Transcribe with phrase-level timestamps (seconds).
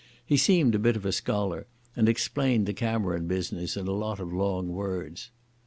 [0.25, 4.19] He seemed a bit of a scholar and explained the Cameron business in a lot
[4.19, 5.29] of long words.